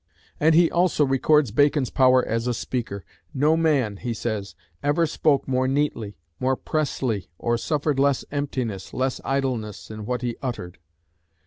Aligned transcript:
And 0.39 0.55
he 0.55 0.71
also 0.71 1.05
records 1.05 1.51
Bacon's 1.51 1.91
power 1.91 2.25
as 2.25 2.47
a 2.47 2.55
speaker. 2.55 3.05
"No 3.35 3.55
man," 3.55 3.97
he 3.97 4.15
says, 4.15 4.55
"ever 4.81 5.05
spoke 5.05 5.47
more 5.47 5.67
neatly, 5.67 6.17
more 6.39 6.57
pressly, 6.57 7.27
or 7.37 7.55
suffered 7.55 7.99
less 7.99 8.25
emptiness, 8.31 8.95
less 8.95 9.21
idleness, 9.23 9.91
in 9.91 10.07
what 10.07 10.23
he 10.23 10.37
uttered."..." 10.41 10.79